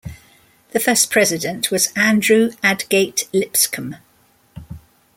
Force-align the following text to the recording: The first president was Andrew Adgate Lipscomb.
The 0.71 0.79
first 0.79 1.11
president 1.11 1.69
was 1.69 1.93
Andrew 1.95 2.49
Adgate 2.63 3.27
Lipscomb. 3.33 3.97